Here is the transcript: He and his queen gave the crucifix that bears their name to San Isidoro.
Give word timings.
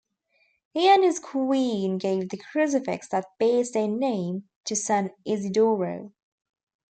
He 0.71 0.87
and 0.89 1.03
his 1.03 1.19
queen 1.19 1.99
gave 1.99 2.29
the 2.29 2.37
crucifix 2.51 3.07
that 3.09 3.27
bears 3.37 3.69
their 3.69 3.87
name 3.87 4.49
to 4.65 4.75
San 4.75 5.11
Isidoro. 5.27 6.11